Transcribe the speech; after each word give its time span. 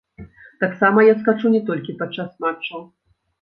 Таксама 0.63 1.03
я 1.07 1.13
скачу 1.19 1.51
не 1.57 1.61
толькі 1.69 1.95
падчас 2.01 2.31
матчаў. 2.47 2.81